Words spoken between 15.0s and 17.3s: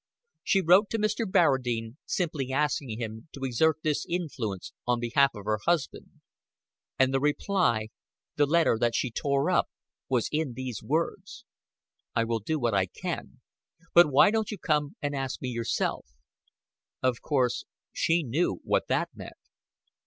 and ask me yourself?" Of